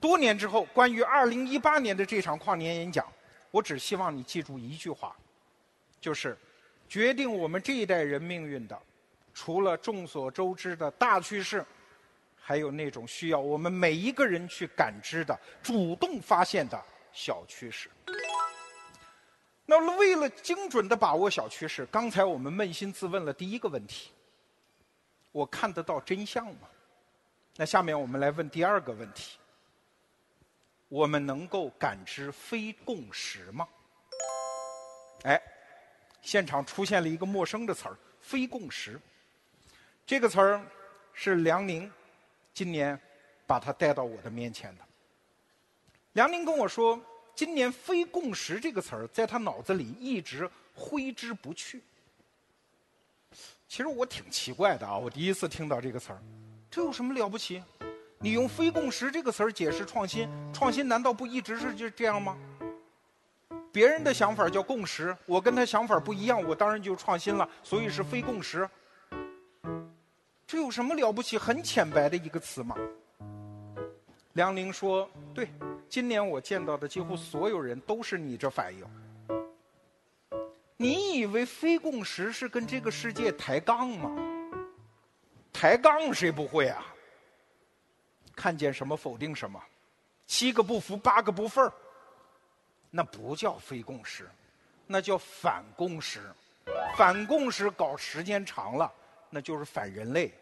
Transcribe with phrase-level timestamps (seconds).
[0.00, 3.06] 多年之后，关于二零一八年的这场跨年演讲，
[3.50, 5.14] 我只希望你记住一句话，
[6.00, 6.36] 就是
[6.88, 8.80] 决定我们这一代人命运的，
[9.34, 11.64] 除了众所周知的大趋势，
[12.34, 16.82] 还有那种需要我们每一个人去感知的、主动发现的
[17.12, 17.90] 小趋势。
[19.66, 24.10] 那为了精准的把握小趋势，刚才我们扪心自问了第一个问题：
[25.30, 26.68] 我看得到真相吗？
[27.56, 29.36] 那下面我们来问第二个问题。
[30.90, 33.66] 我们能够感知非共识吗？
[35.22, 35.40] 哎，
[36.20, 39.00] 现场出现了一个陌生的词儿“非共识”。
[40.04, 40.60] 这个词儿
[41.12, 41.90] 是梁宁
[42.52, 43.00] 今年
[43.46, 44.84] 把它带到我的面前的。
[46.14, 47.00] 梁宁跟我说，
[47.36, 51.80] 今年“非共识”这个词儿在他脑子里一直挥之不去。
[53.68, 56.20] 其实我挺奇怪的啊，我第一次听到这个词儿，
[56.68, 57.62] 这有什么了不起？
[58.22, 62.36] 你用“非共识”这个词儿解释创新，创新难道不一直是就这样吗？
[63.72, 68.68] 别人的想法叫共识，我跟他想法不一样，我当然就创新了，所以是非共识。
[70.46, 71.38] 这有什么了不起？
[71.38, 72.76] 很浅白的一个词嘛。
[74.34, 75.48] 梁宁说：“对，
[75.88, 78.84] 今年我见到的几乎所有人都是你这反应。
[80.76, 84.14] 你以为非共识是跟这个世界抬杠吗？
[85.50, 86.84] 抬杠谁不会啊？”
[88.34, 89.62] 看见什么否定什么，
[90.26, 91.72] 七个不服八个不忿儿，
[92.90, 94.28] 那不叫非共识，
[94.86, 96.20] 那叫反共识。
[96.96, 98.92] 反共识搞时间长了，
[99.28, 100.32] 那就是反人类，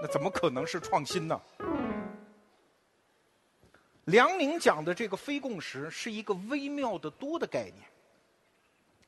[0.00, 1.40] 那怎么可能是创新呢？
[4.04, 7.84] 梁宁讲的这个非共识是一个微妙的多的概念，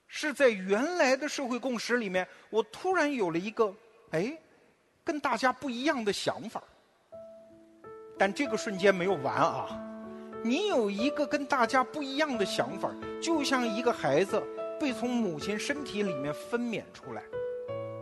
[0.09, 3.73] 是在原来的社会共识里面，我突然有了一个
[4.11, 4.37] 哎，
[5.05, 6.63] 跟大家不一样的想法。
[8.19, 9.81] 但这个瞬间没有完啊！
[10.43, 12.91] 你有一个跟大家不一样的想法，
[13.23, 14.43] 就像一个孩子
[14.79, 17.23] 被从母亲身体里面分娩出来，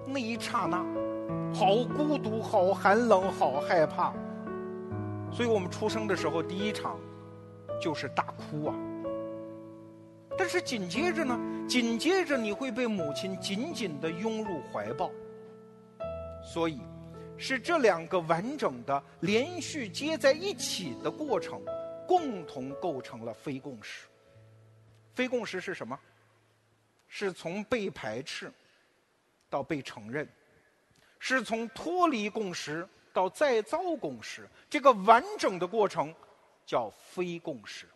[0.06, 0.78] 那一刹那，
[1.54, 4.12] 好孤独，好寒冷，好害怕。
[5.30, 6.98] 所以我们出生的时候，第一场
[7.80, 8.74] 就是大哭啊。
[10.38, 11.38] 但是紧接着呢，
[11.68, 15.10] 紧接着你会被母亲紧紧的拥入怀抱。
[16.42, 16.80] 所以。
[17.38, 21.62] 是这两个完整的、连续接在一起的过程，
[22.06, 24.06] 共同构成了非共识。
[25.14, 25.98] 非共识是什么？
[27.08, 28.52] 是从被排斥
[29.48, 30.28] 到被承认，
[31.18, 36.14] 是从脱离共识到再造共识，这个完整的过程
[36.66, 37.86] 叫非共识。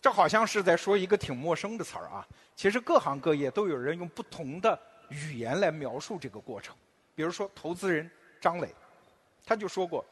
[0.00, 4.78] 这好像是在说一个挺陌生的词儿啊，其实各行各业都有人用不同的。
[5.08, 6.74] 语言来描述这个过程，
[7.14, 8.68] 比如说投资人张磊，
[9.44, 10.04] 他就说过，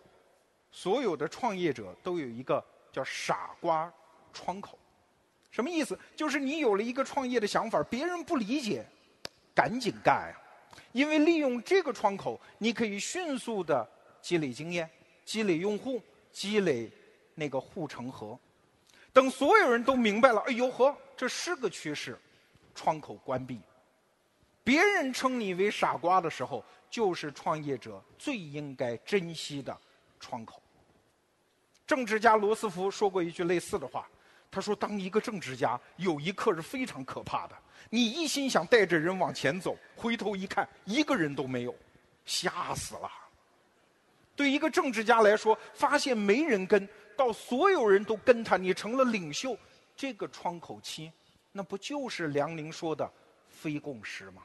[0.71, 3.93] 所有的创业者都有一个叫“傻瓜
[4.33, 4.78] 窗口”，
[5.50, 5.99] 什么意思？
[6.16, 8.84] 就是你有了一个创业的想法，别人不理解，
[9.54, 10.41] 赶紧干呀！
[10.93, 13.88] 因为利用这个窗口，你可以迅速的
[14.21, 14.88] 积累经验、
[15.25, 16.00] 积累用户、
[16.33, 16.91] 积累
[17.34, 18.38] 那个护城河。
[19.12, 22.19] 等所有人都明白了，哎呦呵，这是个趋势，
[22.75, 23.60] 窗口关闭。
[24.64, 29.78] 别人称你为傻瓜的时候，就是创业者最应该珍惜的
[30.19, 30.60] 窗口。
[31.86, 34.08] 政治家罗斯福说过一句类似的话，
[34.50, 37.54] 他说：“当一个政治家，有一刻是非常可怕的。
[37.91, 41.74] 你一心想带着人往前走，回头一看，一个人都没有，
[42.24, 43.10] 吓死了。
[44.34, 49.58] 对一个政治家来说，发现没人跟，到所有人都跟他，你成了领袖，
[49.94, 51.12] 这个窗口期，
[51.53, 53.08] 那不就是梁宁说的
[53.47, 54.42] 非共识吗？”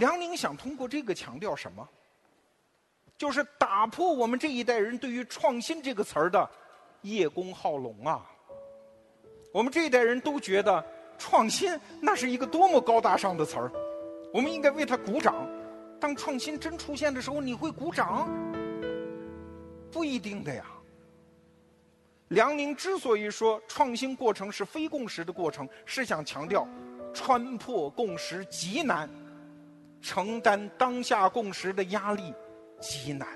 [0.00, 1.86] 梁宁想通过这个强调什么？
[3.18, 6.50] 就是打破我们这一代人对于“创新”这个词儿的
[7.02, 8.24] 叶公好龙啊！
[9.52, 10.82] 我们这一代人都觉得
[11.18, 13.70] “创新”那是一个多么高大上的词儿，
[14.32, 15.46] 我们应该为它鼓掌。
[16.00, 18.26] 当创新真出现的时候，你会鼓掌？
[19.92, 20.64] 不一定的呀。
[22.28, 26.66] 梁宁之所以说创新过程是非共识的过程，是想强调
[27.12, 29.06] 穿破共识极难。
[30.00, 32.34] 承担当下共识的压力
[32.80, 33.28] 极难。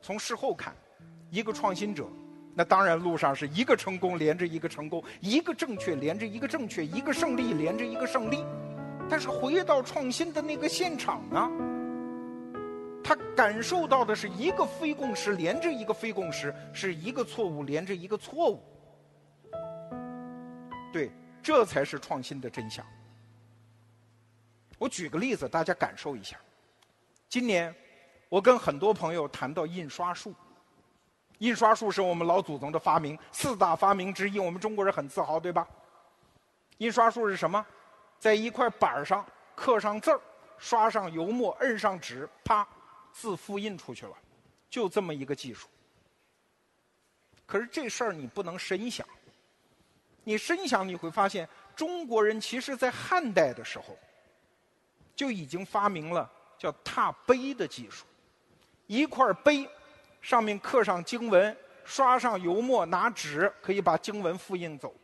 [0.00, 0.74] 从事后看，
[1.30, 2.06] 一个创新者，
[2.54, 8.44] 那当然路上是一个成功连着一个成功，一个正确连着一个正确，一个胜利连着一个胜利。
[9.08, 11.50] 但是回到创新的那个现场呢，
[13.02, 18.62] 他感受到的是一个非共识连着一个非共识，是一个错误连着一个错误。
[20.92, 21.10] 对，
[21.42, 22.84] 这才是创新的真相。
[24.78, 26.36] 我举个例子，大家感受一下。
[27.28, 27.74] 今年
[28.28, 30.34] 我跟很多朋友谈到印刷术，
[31.38, 35.66] 印刷术是我们老祖宗的发明，四大发明之一，我们中国人很自豪，对吧？
[36.78, 37.64] 印刷术是什么？
[38.18, 39.24] 在一块板上
[39.54, 40.20] 刻上字儿，
[40.58, 42.66] 刷上油墨，摁上纸，啪，
[43.12, 44.16] 字复印出去了，
[44.70, 45.68] 就这么一个技术。
[47.46, 49.06] 可是这事儿你不能深想，
[50.22, 53.96] 你深想你会发现，中国人其实在汉代的时候
[55.14, 58.04] 就已经发明了叫拓碑的技术，
[58.86, 59.68] 一块碑
[60.20, 64.94] 上面刻上经文，刷上油墨，拿纸可以把经文复印走。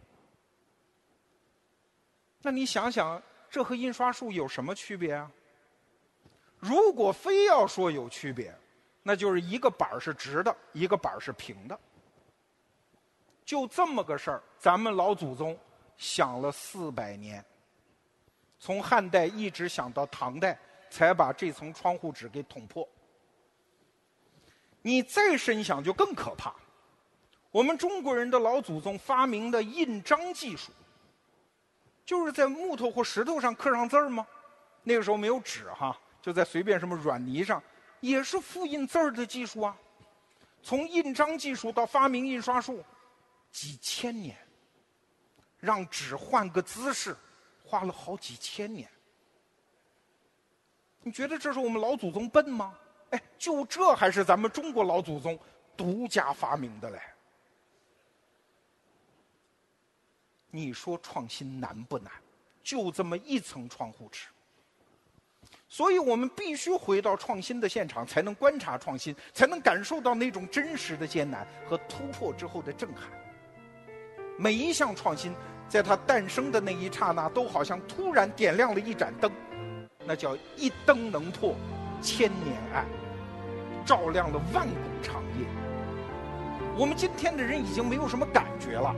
[2.42, 5.30] 那你想想，这和印刷术有什么区别啊？
[6.58, 8.54] 如果非要说有区别，
[9.02, 11.78] 那就是一个板儿是直的，一个板儿是平的。
[13.44, 15.58] 就这么个事儿，咱们老祖宗
[15.96, 17.44] 想了四百年，
[18.60, 20.56] 从汉代一直想到唐代，
[20.90, 22.86] 才把这层窗户纸给捅破。
[24.82, 26.54] 你再深想就更可怕，
[27.50, 30.70] 我们中国人的老祖宗发明的印章技术。
[32.04, 34.26] 就是在木头或石头上刻上字儿吗？
[34.82, 37.62] 那个时候没有纸哈，就在随便什么软泥上，
[38.00, 39.76] 也是复印字儿的技术啊。
[40.62, 42.84] 从印章技术到发明印刷术，
[43.52, 44.36] 几千年，
[45.60, 47.16] 让纸换个姿势，
[47.70, 48.88] 花了好几千年。
[51.02, 52.76] 你觉得这是我们老祖宗笨吗？
[53.10, 55.38] 哎，就这还是咱们中国老祖宗
[55.76, 57.00] 独家发明的嘞。
[60.50, 62.12] 你说创新难不难？
[62.62, 64.26] 就这么一层窗户纸，
[65.68, 73.10] 所以我们必须回到创新的现场，才能观察创新，才能感受到那种真实的艰难和突破之后的震撼。
[74.38, 75.34] 每一项创新，
[75.70, 79.30] 在它诞生的那一刹那，都好像突然点亮了一盏灯，
[80.04, 81.54] 那叫一灯能破
[82.02, 82.84] 千年暗，
[83.86, 85.46] 照亮了万古长夜。
[86.76, 88.92] 我们今天的人已经没有什么感觉了。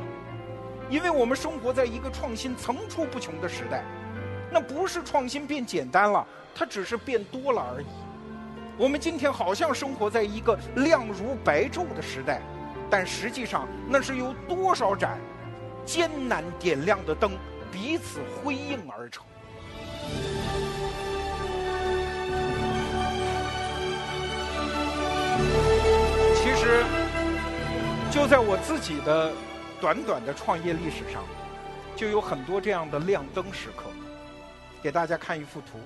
[0.88, 3.84] 因为我们生活在一个创新层出不穷的时代，
[4.50, 7.86] 那不是创新变简单了，它只是变多了而已。
[8.78, 12.40] 我们今天好像生活在一个亮如白昼的时代，
[12.88, 15.18] 但实际上那是由多少盏
[15.84, 17.32] 艰难点亮的灯
[17.70, 19.24] 彼此辉映而成。
[26.36, 26.84] 其实，
[28.10, 29.32] 就在我自己的。
[29.80, 31.24] 短短的创业历史上，
[31.96, 33.86] 就有很多这样的亮灯时刻。
[34.80, 35.80] 给大家看一幅图，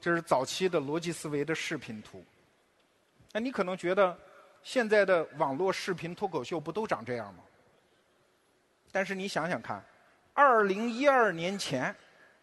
[0.00, 2.24] 这是早期的逻辑思维的视频图。
[3.32, 4.18] 那你可能觉得，
[4.68, 7.42] 现在的网络视频脱口秀不都长这样吗？
[8.92, 9.82] 但是你想想看，
[10.34, 11.96] 二零一二年前，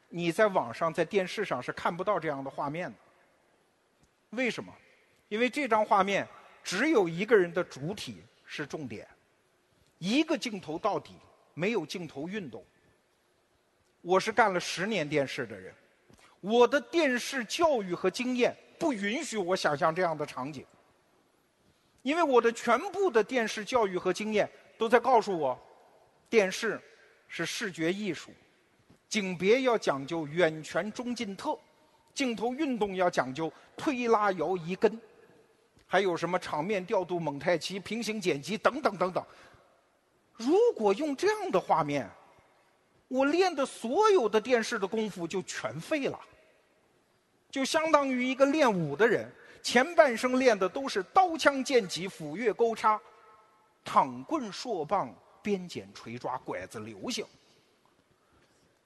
[0.10, 2.98] 你在网上、在电视上是看不到这样的画面的。
[4.31, 4.74] 为什么？
[5.27, 6.27] 因为这张画面
[6.63, 8.24] 只有一个人的主体。
[8.48, 9.07] 是重点，
[9.98, 11.13] 一个镜头到底，
[11.56, 12.63] 没有镜头运动。
[14.01, 15.74] 我是干了十年电视的人，
[16.42, 20.63] 我的电视教育和经验不允许我想象这样的场景，
[22.06, 24.48] 因为我的全部的电视教育和经验
[24.78, 25.60] 都在告诉我，
[26.30, 26.80] 电视
[27.28, 28.30] 是视觉艺术，
[29.10, 31.57] 景别要讲究远全中近特，
[32.13, 35.01] 镜头运动要讲究推拉摇移跟。
[35.88, 39.25] 还有什么场面调度、蒙太奇、平行剪辑等等等等。
[40.34, 42.08] 如果用这样的画面，
[43.08, 46.20] 我练的所有的电视的功夫就全废了。
[47.50, 49.27] 就相当于一个练武的人，
[49.65, 53.01] 前半生练的都是刀枪剑戟、斧钺钩叉、
[53.84, 57.25] 躺棍槊棒、鞭锏锤抓、拐子流星。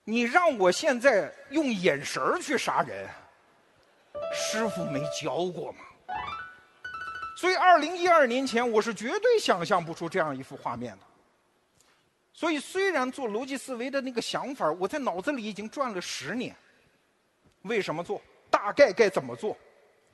[0.06, 3.06] 你让我现在用眼神去杀人，
[4.34, 5.80] 师傅没教过吗？
[7.36, 11.00] 所以，二零一二年前，我是绝对想象不出这样一幅画面的。
[12.32, 16.56] 所以，虽然做逻辑思维的那个想法，我在脑子里已经转了十年。
[17.64, 18.22] 为什么做？
[18.50, 19.58] 大概该怎么做？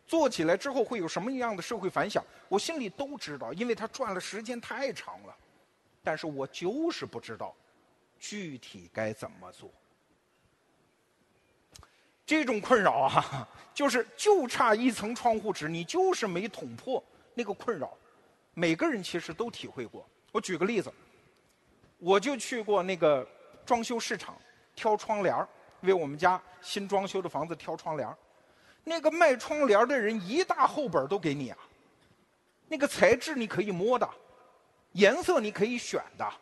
[0.08, 2.24] 做起来之后会有什么样的社会反响？
[2.48, 5.36] 我心里都知道，因为它转了时间太长了。
[6.04, 7.56] 但是我就是不知道
[8.20, 9.72] 具体该怎么做。
[12.26, 17.04] 这种困扰啊，就是就差一层窗户纸，你就是没捅破。
[17.34, 17.96] 那个困扰，
[18.54, 20.08] 每个人其实都体会过。
[20.32, 20.92] 我举个例子，
[21.98, 23.28] 我就去过那个
[23.66, 24.38] 装修市场
[24.76, 25.48] 挑窗帘
[25.82, 28.08] 为我们家新装修的房子挑窗帘
[28.86, 31.58] 那个卖窗帘的人一大厚本都给你啊，
[32.68, 34.08] 那个材质你可以摸的，
[34.94, 36.34] 颜色你可以选的，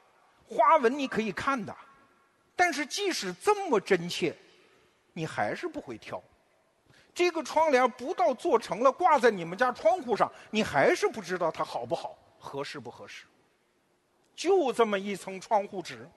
[0.48, 1.76] 花纹你可以看的，
[2.56, 4.36] 但是即使这么真切，
[5.14, 6.22] 你还是不会挑，
[7.14, 13.26] 这个窗帘不到做成了挂在你们家窗户上，你还是不知道它好不好，合适不合适。
[14.36, 16.10] 就这么一层窗户纸，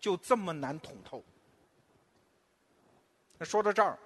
[0.00, 1.22] 就这么难捅透。
[3.38, 3.98] 那说到这儿，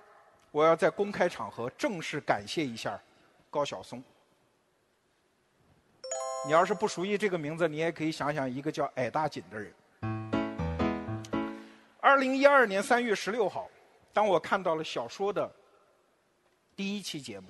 [0.56, 2.98] 我要在公开场合正式感谢一下
[3.50, 4.02] 高晓松。
[6.46, 9.70] 你要是不熟悉这个名字，你也可以想想一个叫矮大紧的人。
[12.00, 13.68] 二零一二年三月十六号，
[14.14, 15.52] 当我看到了小说的
[16.74, 17.48] 第一期节目，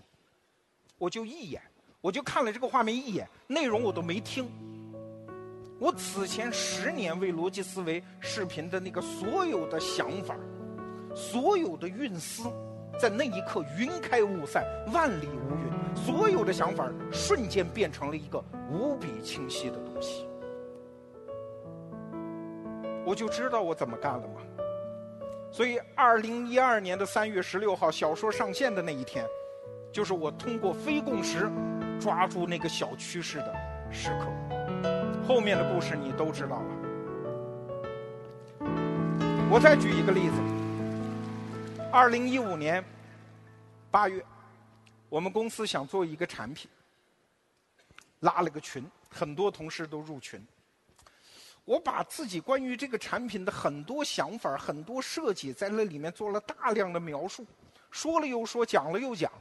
[0.98, 1.62] 我就一眼，
[2.00, 4.50] 我就看了这个画面一眼，内容我都没听。
[5.78, 10.36] 我此前十年为逻辑思维视频的那个所有的想法，
[11.14, 12.50] 所有的运思。
[12.98, 20.26] 在那一刻，云开雾散，万里无云，所有的想法瞬间变成了一个无比清晰的东西。
[23.04, 24.40] 我就知道我怎么干了嘛。
[25.52, 29.24] 所以，二零一二年的三月十六号，小说上线的那一天，
[29.92, 31.50] 就是我通过非共识
[32.00, 33.54] 抓住那个小趋势的
[33.90, 34.26] 时刻。
[35.26, 36.66] 后面的故事你都知道了。
[39.50, 40.55] 我再举一个例子。
[41.92, 42.84] 二零一五年
[43.90, 44.24] 八月，
[45.08, 46.68] 我们公司想做一个产品，
[48.20, 50.44] 拉了个群，很多同事都入群。
[51.64, 57.46] 我把自己关于这个产品的很多想法、很多设计，在那里面做了大量的描述，
[57.90, 59.32] 说了又说，讲了又讲。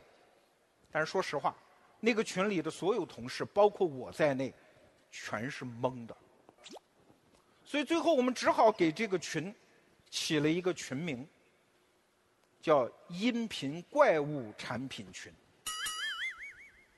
[0.92, 1.56] 但是说实话，
[2.00, 4.54] 那个群里的所有同事，包括我在内，
[5.12, 6.16] 全是懵的。
[7.66, 9.54] 所以最后我们只好给这个群
[10.10, 11.28] 起了一个群名。
[12.66, 15.32] 叫音频怪物产品群，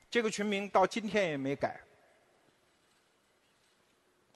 [0.08, 1.78] 这个群名到今天也没改。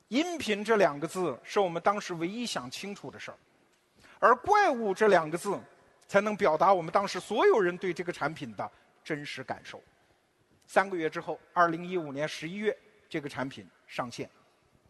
[0.08, 3.38] 音频这两个字是我们当时唯一想清楚的事儿，
[4.18, 5.58] 而怪物这两个字
[6.06, 8.70] 才能表达我们当时所有人对这个产品的
[9.02, 9.82] 真实感受。
[10.66, 12.76] 三个月之后，二零一五年十一月，
[13.08, 14.28] 这个产品上线，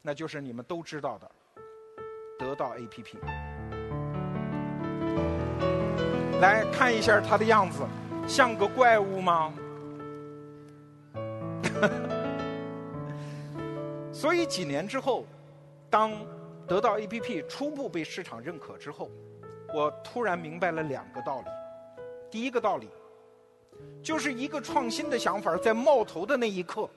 [0.02, 1.30] 那就是你们都知道的
[2.36, 3.51] 得到 APP。
[6.42, 7.84] 来看一下它的样子，
[8.26, 9.54] 像个怪物吗？
[14.12, 15.24] 所以几年之后，
[15.88, 16.10] 当
[16.66, 19.08] 得到 APP 初步被市场认可之后，
[19.72, 21.46] 我突然明白了两个道理。
[22.28, 22.90] 第一个道理，
[24.02, 26.90] 就是一个创新的想法在冒头的那一刻，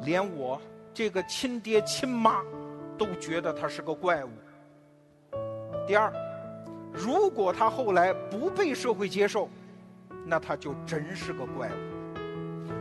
[0.00, 0.58] 连我
[0.94, 2.42] 这个亲爹亲妈
[2.96, 4.30] 都觉得它是个怪物。
[5.86, 6.10] 第二。
[6.92, 9.48] 如果他后来不被社会接受，
[10.26, 11.72] 那他就真是个怪物。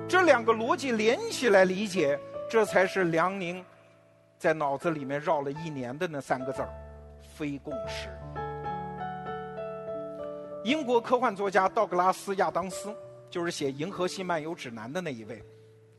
[0.07, 3.63] 这两个逻辑连起来理解，这才是梁宁
[4.37, 6.69] 在脑子里面绕了一年的那三个字儿：
[7.35, 8.09] 非共识。
[10.63, 12.93] 英国科幻作家道格拉斯·亚当斯
[13.29, 15.41] 就是写《银河系漫游指南》的那一位，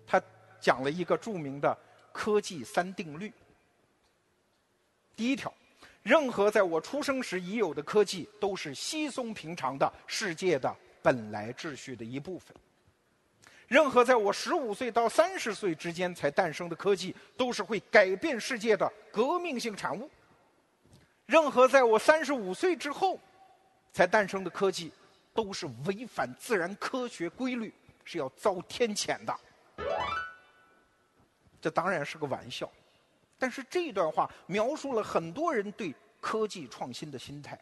[0.07, 0.21] 他
[0.61, 1.77] 讲了一个著名的
[2.13, 3.33] 科技三定律。
[5.17, 5.53] 第一条。
[6.03, 12.55] 任何在我出生时已有的科技，都是稀松平常的世界的本来秩序的一部分。
[13.69, 20.11] 任何在我十五岁到三十岁之间才诞生的科技，都是会改变世界的革命性产物。
[21.25, 23.19] 任何在我三十五岁之后
[23.93, 24.93] 才诞生的科技，
[25.33, 27.73] 都是违反自然科学规律，
[28.05, 29.35] 是要遭天谴的。
[31.61, 32.71] 这当然是个玩笑。
[33.43, 37.59] 但是这段话描述了很多人对科技创新的心态，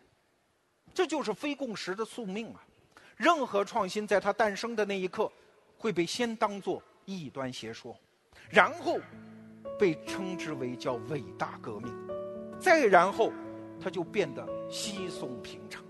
[0.92, 2.62] 这就是非共识的宿命啊！
[3.16, 5.32] 任何创新在它诞生的那一刻，
[5.78, 7.99] 会被先当作异端邪说，
[8.50, 8.99] 然后
[9.78, 11.90] 被称之为叫伟大革命，
[12.60, 13.32] 再然后
[13.82, 15.82] 它就变得稀松平常。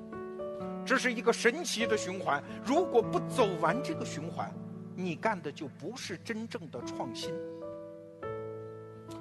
[0.87, 4.55] 这是一个神奇的循环，如果不走完这个循环，
[4.95, 7.35] 你干的就不是真正的创新。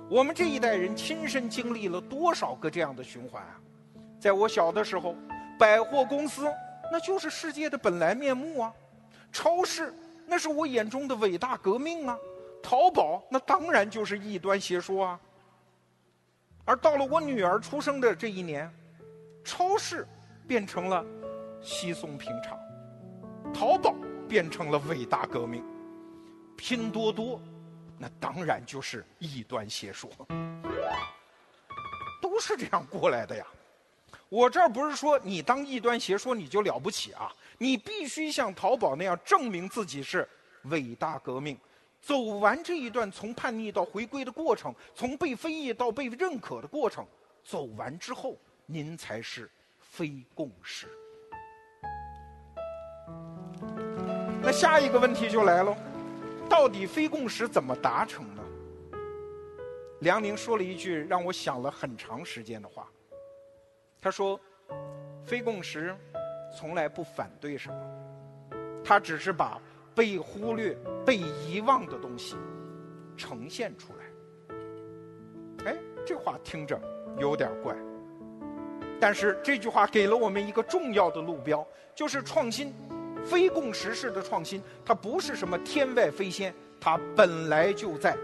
[0.09, 3.61] 我们这一代人亲身经历了多少个这样的循环啊！
[4.19, 5.15] 在我小的时候，
[5.59, 6.51] 百货公司
[6.91, 8.73] 那就是世界的本来面目啊，
[9.31, 9.93] 超市
[10.25, 12.17] 那是我眼中的伟大革命啊，
[12.63, 15.19] 淘宝那当然就是异端邪说啊。
[16.65, 18.67] 而到了我女儿出生的这一年，
[19.43, 20.07] 超市
[20.47, 21.05] 变成了
[21.61, 22.57] 稀松平常，
[23.53, 23.93] 淘宝
[24.27, 25.63] 变成了伟大革命，
[26.57, 27.39] 拼多多。
[28.01, 30.09] 那当然就是异端邪说，
[32.21, 33.45] 都是这样过来的呀。
[34.29, 40.27] 我这儿不是说你当异端邪说你就了不起啊，你必须像淘宝那样证明自己是
[40.63, 41.57] 伟大革命，
[42.01, 47.05] 走完这一段从叛逆到回归的过程，从被非议到被认可的过程，
[47.43, 50.87] 走完之后，您才是非共识。
[54.41, 55.75] 那下一个问题就来了，
[56.49, 58.43] 到底非共识怎么达成呢？
[60.01, 62.89] 梁宁说了一句让我想了很长时间的话，
[64.01, 64.39] 他说
[65.25, 65.95] ：“非共识
[66.57, 67.75] 从来不反对什么，
[68.83, 69.61] 他只是把
[69.93, 72.37] 被忽略、被遗忘的东西
[73.17, 74.05] 呈现出来。”
[75.67, 76.79] 哎，这话听着
[77.17, 77.75] 有点怪。
[79.01, 82.73] 但是这句话给了我们一个重要的路标，就是创新，
[83.25, 88.17] 非共识式的创新，它不是什么天外飞仙，它本来就在，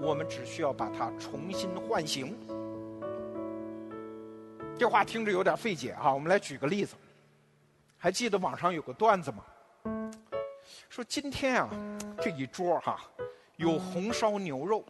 [0.00, 2.36] 我们只需要把它重新唤醒。
[4.78, 6.94] 这话听着有点费解哈，我们来举个例子。
[7.98, 9.44] 还记得网上有个段子吗？
[10.88, 11.68] 说今天啊，
[12.20, 13.00] 这一桌哈，
[13.56, 14.84] 有红烧牛肉，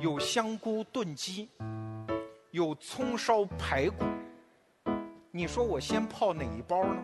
[0.00, 1.48] 有香菇炖鸡。
[2.50, 4.04] 有葱烧排骨，
[5.30, 7.02] 你说我先泡哪一包呢？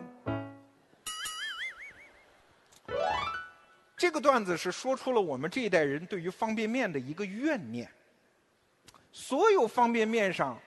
[3.99, 7.91] 这个段子是说出了我们这一代人对于方便面的一个怨念。
[9.11, 10.57] 所有方便面上，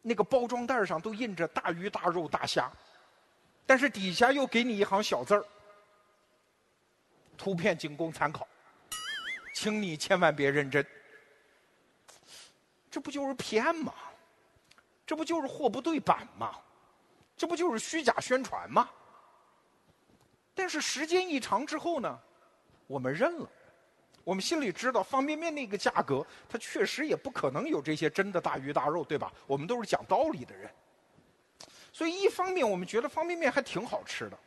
[0.00, 2.72] 那个包装袋上都印着大鱼大肉大虾，
[3.66, 5.44] 但是底下又给你一行小字儿：
[7.36, 8.48] 图片仅供参考，
[9.52, 10.84] 请你千万别认真。
[12.90, 13.92] 这不就是骗吗？
[15.04, 16.56] 这不就是货不对版吗？
[17.36, 18.88] 这不就是虚假宣传吗？
[20.54, 22.18] 但是时间一长之后呢，
[22.86, 23.48] 我们认了，
[24.24, 29.32] 我们心里知道方便面那个价格，它确实也不可能有这些真的大鱼大肉，对吧？
[29.46, 30.70] 我们都是讲道理的人，
[31.92, 34.38] 所以一方面我们觉得方便面还挺好吃的，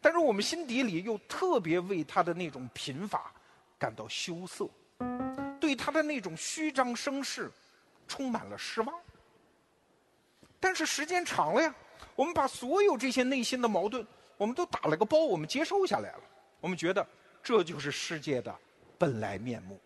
[0.00, 3.32] 但是我们心底里又特别为它的那种贫乏
[3.78, 4.68] 感到羞涩，
[5.60, 7.50] 对它的那种虚张声势。
[8.08, 8.94] 充满了失望，
[10.60, 11.74] 但是时间长了呀，
[12.14, 14.06] 我们把所有这些内心的矛盾，
[14.42, 16.20] 我们都打了个包，我们接收下来了。
[16.60, 17.06] 我们觉得
[17.44, 18.52] 这就是世界的
[18.98, 19.78] 本来面目。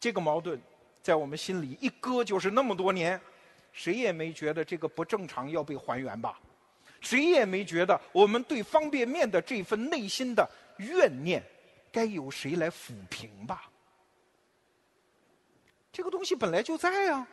[0.00, 0.58] 这个矛盾
[1.02, 3.20] 在我们心里一搁就是那么多年，
[3.70, 6.40] 谁也没觉得这个不正常要被还原吧？
[7.02, 11.42] 谁也没觉得我们对方便面的这份内心的怨念，
[11.92, 13.70] 该由谁来抚平吧？
[15.92, 17.28] 这个东西本来就在啊，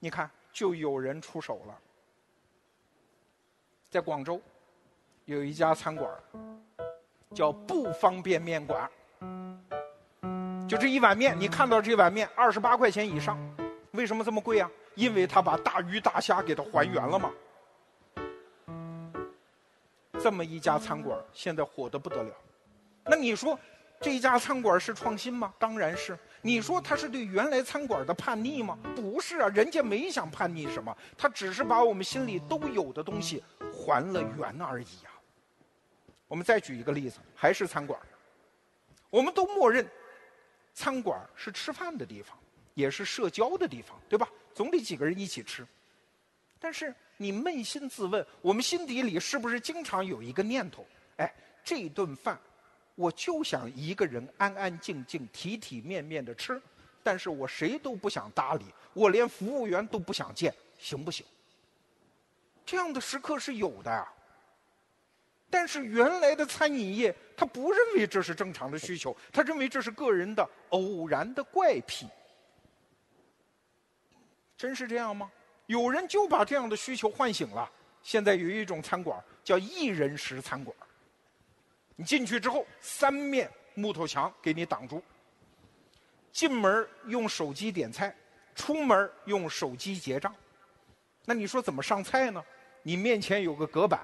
[0.00, 1.80] 你看，就有人出手了。
[3.96, 4.38] 在广州，
[5.24, 6.06] 有一家餐馆
[7.34, 8.90] 叫不方便面馆
[10.68, 13.38] 就这一碗面，你看到这碗面二十八块钱以上，
[13.92, 14.70] 为什么这么贵啊？
[14.96, 17.32] 因为他把大鱼大虾给它还原了嘛。
[20.20, 22.30] 这么一家餐馆现在火的不得了，
[23.06, 23.58] 那你说？
[23.98, 25.54] 这家餐馆是创新吗？
[25.58, 26.18] 当然是。
[26.46, 28.78] 你说他是对原来餐馆的叛逆吗？
[28.94, 35.10] 不是啊，人家没想叛逆什么，他只是把我们心里都有的东西还了原而已啊。
[36.28, 37.98] 我们再举一个例子，还是餐馆。
[39.10, 39.84] 我们都默认，
[40.72, 42.38] 餐馆是吃饭的地方，
[42.74, 44.28] 也是社交的地方，对吧？
[44.54, 45.66] 总得几个人一起吃。
[46.60, 50.86] 但是你扪心自问，我们心底里是不是经常有一个念头？
[51.16, 52.38] 哎，这顿饭。
[52.96, 56.60] 我就想一个人安安静静、体体面面的吃，
[57.04, 61.24] 但是我谁都不想搭理，我连服务员都不想见，行不行？
[62.64, 64.08] 这样的时刻是有的，
[65.48, 72.08] 但是原来的餐饮业他不认为这是正常的需求，他认为这是个人的偶然的怪癖。
[74.56, 75.30] 真是这样吗？
[75.66, 77.70] 有人就把这样的需求唤醒了。
[78.02, 80.74] 现在有一种餐馆叫一人食餐馆。
[81.96, 85.02] 你进去之后，三面木头墙给你挡住。
[86.30, 88.14] 进门用手机点菜，
[88.54, 90.34] 出门用手机结账。
[91.24, 92.44] 那你说怎么上菜呢？
[92.82, 94.00] 你面前有个隔板，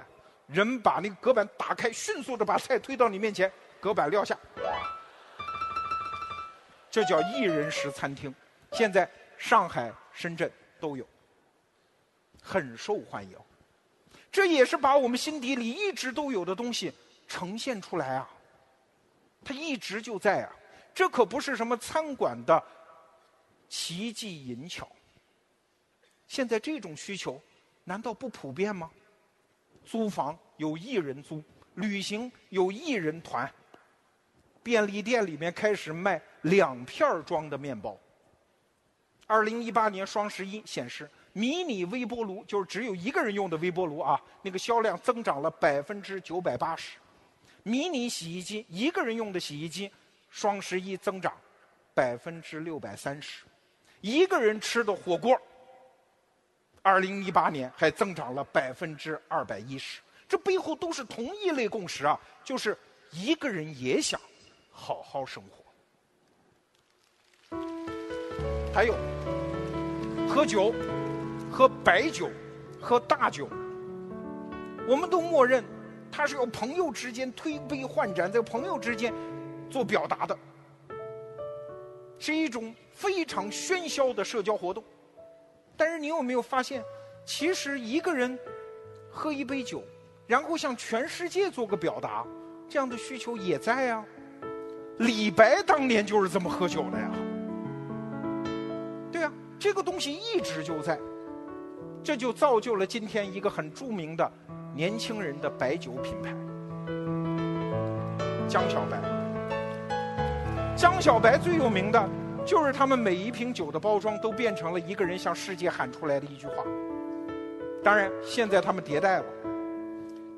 [0.46, 4.36] 人把那个隔板打开，迅速的把菜推到你面前，隔板撂下。
[6.90, 8.34] 这叫一人食餐厅，
[8.72, 10.50] 现在上海、深圳
[10.80, 11.06] 都有，
[12.42, 13.36] 很受欢迎。
[14.30, 16.92] 这也是把我们心底里一直都有的东西。
[17.32, 18.28] 呈现出来啊，
[19.42, 20.52] 它一直就在啊，
[20.92, 22.62] 这可不是什么餐馆的
[23.70, 24.86] 奇技淫巧。
[26.28, 27.40] 现在这种需求
[27.84, 28.90] 难道不普遍吗？
[29.82, 31.42] 租房有一人租，
[31.76, 33.50] 旅行有一人团，
[34.62, 37.98] 便利店里面开始卖两片装的面包。
[39.26, 46.98] 二零一八年双十一显示，迷你微波炉就是只有一个人用的微波炉啊，那个销量增长了百分之九百八十。
[47.62, 49.90] 迷你洗衣机，一个人用的洗衣机，
[50.30, 51.32] 双十一增长
[51.94, 53.44] 百分之六百三十；
[54.00, 55.40] 一个人吃的火锅，
[56.82, 60.00] 二零一八年还增长了百分之二百一十。
[60.28, 62.76] 这背后都是同一类共识啊，就是
[63.10, 64.20] 一个人也想
[64.70, 65.62] 好好生活。
[68.74, 68.94] 还有，
[70.26, 70.74] 喝酒，
[71.50, 72.30] 喝白酒，
[72.80, 73.46] 喝大酒，
[74.88, 75.62] 我们都默认
[76.12, 79.12] 它是由朋友之间推杯换盏，在朋友之间
[79.70, 80.38] 做表达的，
[82.18, 84.84] 是一种非常喧嚣的社交活动。
[85.74, 86.84] 但是你有没有发现，
[87.24, 88.38] 其实一个人
[89.10, 89.82] 喝一杯酒，
[90.26, 92.26] 然后向全世界做个表达，
[92.68, 94.04] 这样的需求也在啊。
[94.98, 97.10] 李白当年就是这么喝酒的呀。
[99.10, 101.00] 对啊，这个东西一直就在，
[102.04, 104.30] 这就造就了今天一个很著名的
[104.74, 106.34] 年轻人的白酒品牌——
[108.48, 109.00] 江小白。
[110.76, 112.08] 江小白最有名的。
[112.44, 116.64] 就是他们每一瓶酒的包装都变成了一个人向世界喊出来的一句话。
[117.84, 119.24] 当然，现在他们迭代了。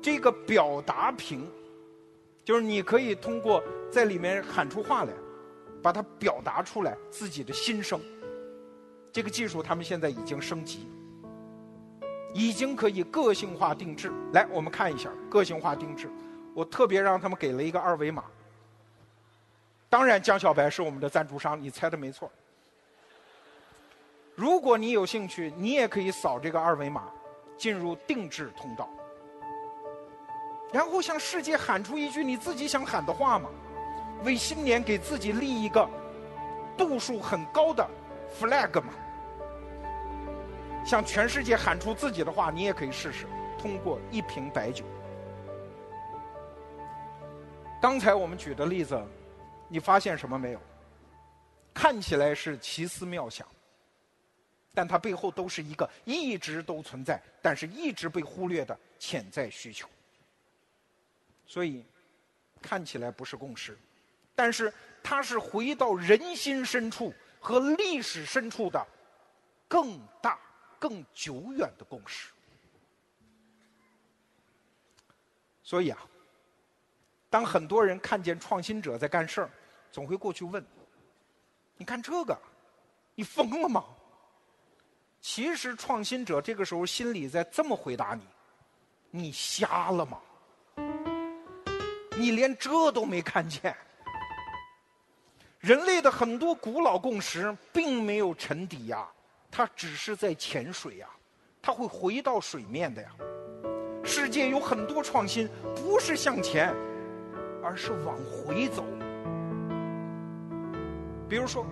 [0.03, 1.49] 这个表达瓶，
[2.43, 5.13] 就是你可以通过在里面喊出话来，
[5.81, 7.99] 把它表达出来自己的心声。
[9.11, 10.87] 这个技术他们现在已经升级，
[12.35, 14.11] 已经可以个性化定制。
[14.33, 16.11] 来，我们看一下个性化定制。
[16.53, 18.25] 我特别让他们给了一个二维码。
[19.89, 22.29] 当然，江小白是我们的赞助商，你猜的没错。
[24.35, 27.03] 如果你有兴趣，你也可以扫这个二维码，
[27.57, 28.89] 进入定制通道，
[30.73, 33.49] 然后向世界喊出一句你自己想喊的话嘛，
[34.25, 35.89] 为新年给自己立一个
[36.77, 37.87] 度数很高的
[38.37, 38.93] flag 嘛，
[40.85, 43.25] 向全世界喊出自己的话，你也可以试试，
[43.57, 44.85] 通过一瓶白酒。
[47.81, 49.01] 刚才我们举的例子。
[49.67, 50.61] 你发现什么没有？
[51.73, 53.47] 看起来是奇思妙想，
[54.75, 59.89] 但它背后都是一个一直都存在，但是一直被忽略的潜在需求。
[61.47, 61.83] 所以，
[62.61, 63.75] 看起来不是共识，
[64.35, 64.71] 但是
[65.01, 68.85] 它是回到人心深处和历史深处的
[69.67, 70.39] 更大、
[70.79, 72.31] 更久远的共识。
[75.63, 75.97] 所以啊。
[77.27, 79.49] 当很多人看见创新者在干事儿，
[79.91, 80.65] 总会过去问
[81.75, 82.39] ：“你看这个，
[83.13, 83.83] 你疯了吗？”
[85.19, 88.21] 其实创新者这个时候心里在这么回答你
[89.11, 90.21] ：“你瞎了吗？
[92.17, 93.75] 你连这都没看见？
[95.59, 99.11] 人类的很多古老共识并没有沉底呀，
[99.55, 101.07] 它只是在潜水呀，
[101.61, 103.09] 它会回到水面的呀。
[104.03, 106.75] 世界有很多创新不是向前。”
[107.67, 108.85] 而是往回走。
[111.27, 111.65] 比如说，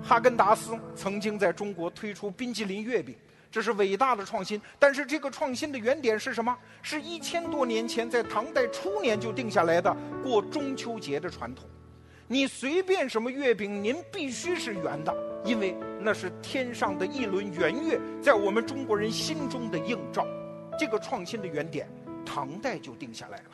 [0.00, 3.16] 哈根达斯曾经在中国推出冰淇淋月饼，
[3.50, 4.62] 这是伟大的创新。
[4.78, 6.56] 但是这个创新的原点是什么？
[6.80, 9.92] 是一千多年前在唐代初年就定下来的
[10.22, 11.68] 过中秋节的传统。
[12.28, 15.12] 你随便什么月饼，您必须是圆的，
[15.44, 20.26] 因为那是天上的一轮圆月在我们中国人心中的映照。
[20.78, 21.88] 这个创新的原点，
[22.24, 23.44] 唐代就定下来了。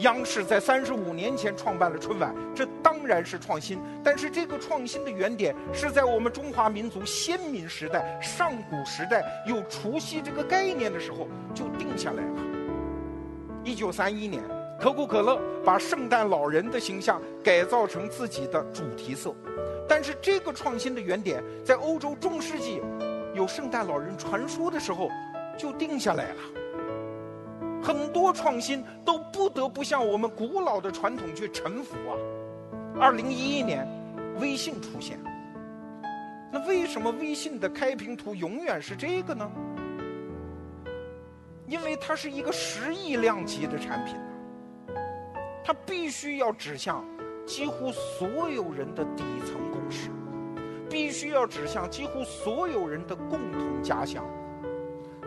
[0.00, 3.78] 央视在三十五年前创办了春晚，这当然是创新。
[4.04, 12.40] 但是这个创新的原点是在我们中华民族先民时代、上古时代有除夕这个概念的时候就定下来了。
[13.64, 14.42] 一九三一年，
[14.78, 19.34] 可口可乐把圣诞老人的形象改造成自己的主题色，
[19.88, 22.82] 但是这个创新的原点在欧洲中世纪
[23.34, 25.10] 有圣诞老人传说的时候
[25.56, 26.36] 就定下来了。
[27.82, 32.12] 很多创新都不得不向我们古老的传统去臣服啊！
[33.00, 33.86] 二零一一年，
[34.40, 35.18] 微信出现，
[36.52, 39.50] 那为什么微信的开屏图永远是这个呢？
[41.66, 44.16] 因为它是一个十亿量级的产品，
[45.66, 47.04] 它必须要指向
[47.44, 50.10] 几乎所有人的底层共识，
[50.88, 54.24] 必须要指向几乎所有人的共同家乡。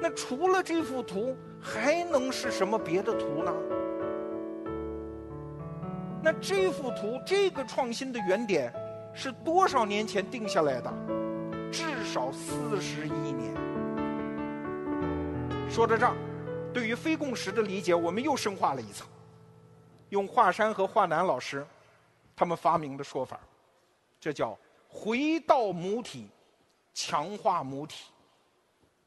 [0.01, 3.53] 那除了这幅图，还能是什么别的图呢？
[6.23, 8.73] 那这幅图，这个创新的原点
[9.13, 10.93] 是多少年前定下来的？
[11.69, 13.53] 至少四十亿年。
[15.69, 16.13] 说到这儿，
[16.73, 19.05] 对于非共识的理解，我们又深化了一层。
[20.09, 21.65] 用华山和华南老师
[22.35, 23.39] 他们发明的说法，
[24.19, 26.27] 这叫回到母体，
[26.93, 28.05] 强化母体。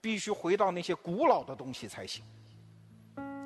[0.00, 2.24] 必须回到那些古老的东西才行。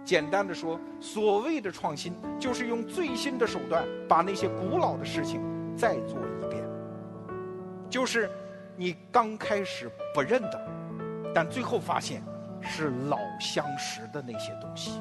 [0.02, 5.42] 简单的说，所谓的创新，就是用最新的手段把那些古老的事情
[5.76, 6.64] 再做一遍。
[7.90, 8.30] 就是
[8.74, 10.68] 你刚开始不认的，
[11.34, 12.22] 但最后发现
[12.62, 14.92] 是老相识的那些东西。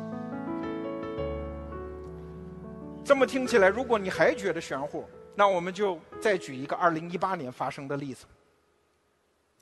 [3.05, 8.25] 这么听起来，如果你还觉得玄乎，那我们就再举一个二零一八年发生的例子。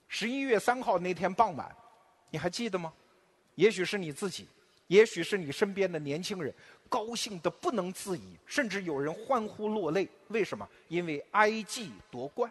[0.07, 1.69] 十一月三号那天傍晚，
[2.29, 2.93] 你还记得吗？
[3.55, 4.47] 也许是你自己，
[4.87, 6.55] 也许是你身边的年轻人，
[6.87, 10.07] 高兴的不能自已，甚至有人欢呼落泪。
[10.29, 10.65] 为什么？
[10.87, 12.49] 因为 IG 夺冠。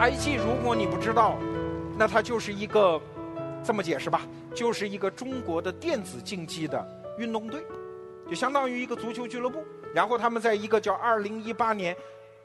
[0.00, 1.38] IG 如果你不知道，
[1.96, 3.00] 那它就是一个，
[3.64, 6.82] 这么解释吧，就是一个中国的电子竞技的
[7.18, 7.62] 运动队，
[8.28, 9.64] 就相当于一个足球俱乐部。
[9.94, 11.96] 然后他们在一个叫2018年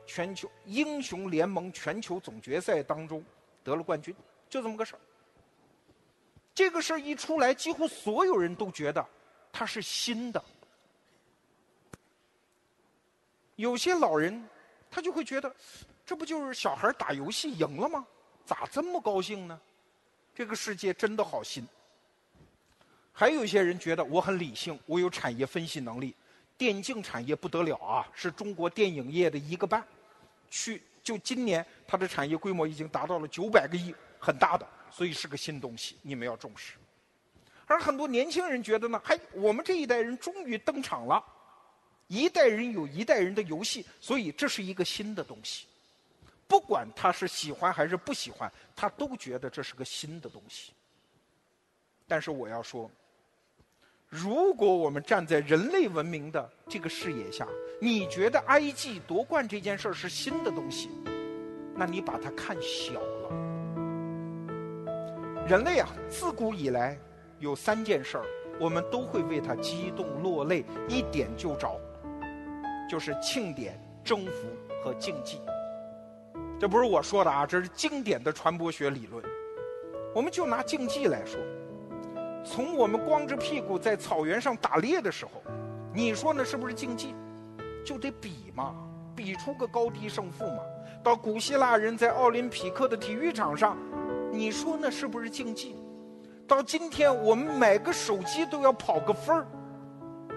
[0.06, 3.24] 全球英雄联盟全球总决赛当中
[3.64, 4.14] 得了冠军，
[4.50, 5.00] 就这么个事儿。
[6.54, 9.06] 这个事儿一出来，几乎所有人都觉得
[9.52, 10.44] 它是新的。
[13.56, 14.44] 有些老人
[14.90, 15.54] 他就会觉得。
[16.06, 18.06] 这不就是小孩打游戏赢了吗？
[18.46, 19.58] 咋这么高兴呢？
[20.36, 21.68] 这个世界真的好新。
[23.12, 26.16] 还有一些人觉得我很理性，我有产业分析能力。
[26.58, 29.86] 电竞产业不得了啊，是中国电影业的一个半。
[30.50, 36.74] 去就今年，它的产业规模已经达到了九百个亿，很大的，所以是个新东西，你们要重视。
[37.66, 41.24] 而很多年轻人觉得呢，嘿我们这一代人终于登场了，
[42.08, 45.66] 一代人有一代人的游戏，所以这是一个新的东西。
[46.54, 50.72] 不管他是喜欢还是不喜欢，他都觉得这是个新的东西。
[52.08, 52.88] 但是我要说，
[54.08, 57.48] 如果我们站在人类文明的这个视野下，
[57.82, 60.92] 你觉得 IG 夺冠这件事儿是新的东西，
[61.76, 63.30] 那你把它看小了。
[65.48, 66.96] 人类啊，自古以来
[67.40, 68.26] 有三件事儿，
[68.60, 71.82] 我们都会为它激动落泪，一点就着，
[72.88, 74.48] 就是庆典、征服
[74.84, 75.42] 和竞技。
[76.64, 79.22] 这不是我说的啊，这是经典的传播学理论。
[80.16, 81.38] 我们就拿竞技来说，
[82.42, 85.44] 从我们光着屁股在草原上打猎的时候，
[85.94, 87.14] 你说那是不是竞技？
[87.84, 88.74] 就得比嘛，
[89.14, 90.60] 比出个高低胜负嘛。
[91.04, 93.78] 到古希腊人在奥林匹克的体育场上，
[94.32, 95.76] 你说那是不是竞技？
[96.48, 99.46] 到今天我们买个手机都要跑个分儿，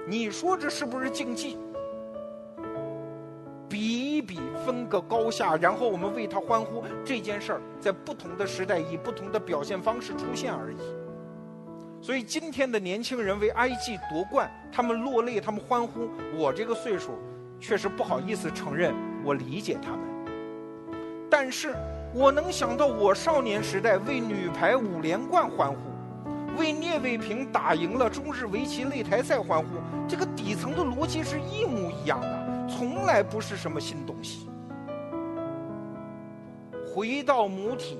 [0.09, 1.57] 你说这是不是竞技？
[3.69, 6.85] 比一比，分个高下，然后我们为他欢呼。
[7.05, 10.77] 这件事儿在不同的时代以不同的表现方式出现而已。
[12.01, 16.09] 所以今天的年轻人为 IG 夺冠，他们落泪，他们欢呼。
[16.37, 17.19] 我这个岁数，
[17.59, 20.01] 确实不好意思承认，我理解他们。
[21.29, 21.75] 但是
[22.15, 25.77] 我能想到，我少年时代为女排五连冠欢呼，
[26.57, 29.67] 为聂卫平打赢了中日围棋擂台赛欢呼，
[30.07, 32.36] 这个底层的逻辑是一模一样的。
[32.69, 34.49] 从来不是什么新东西。
[36.87, 37.99] 回到母体，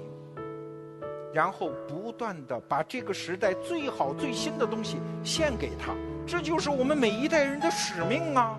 [1.33, 5.93] 然后不断的把这个时代最好最新的东西献给他，
[6.27, 8.59] 这就是我们每一代人的使命啊！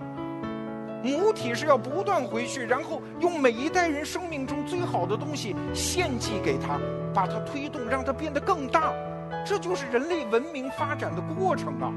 [1.03, 6.79] 母体是要不断回去，然后用每一代人生命中最好的东西献祭给他，
[7.13, 8.93] 把它推动，让它变得更大，
[9.45, 11.93] 这就是人类文明发展的过程啊！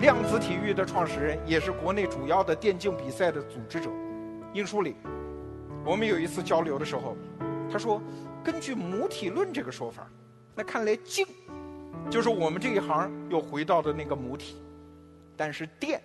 [0.00, 3.90] 量子体育的创始人，也是国内主要的电竞比赛的组织者，
[4.54, 4.96] 殷书礼。
[5.84, 7.14] 我们有一次交流的时候，
[7.70, 8.00] 他说
[8.42, 10.10] ：“根据母体论这个说法，
[10.54, 11.26] 那看来静
[12.08, 14.56] 就是我们这一行又回到的那个母体，
[15.36, 16.00] 但是电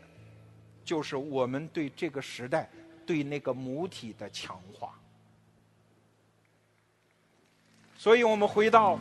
[0.84, 2.70] 就是我们对这个时代
[3.06, 4.90] 对那个母体的强化。
[7.98, 9.00] 所以我们回到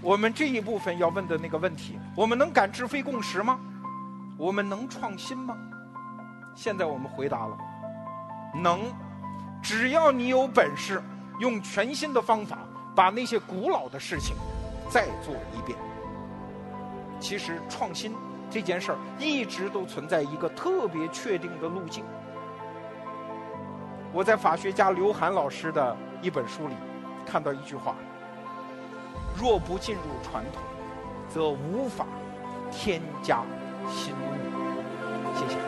[0.00, 3.58] 我们这一部分要问的那个问题：我们能感知非共识吗？”
[4.38, 5.56] 我们能创新吗？
[6.54, 7.58] 现在我们回答了，
[8.54, 8.80] 能。
[9.60, 11.02] 只要你有本事，
[11.40, 12.60] 用全新的方法
[12.94, 14.36] 把那些古老的事情
[14.88, 15.76] 再做一遍。
[17.18, 18.14] 其实创新
[18.48, 22.04] 这件事儿一直都存在一个特别确定的路径。
[24.12, 26.74] 我在法学家刘涵老师的一本书里
[27.26, 27.96] 看到一句话：
[29.36, 30.62] 若不进入传统，
[31.28, 32.06] 则无法
[32.70, 33.42] 添加。
[33.90, 34.14] 新
[35.34, 35.67] 谢谢。